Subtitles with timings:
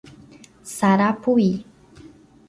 [0.69, 1.51] Sarapuí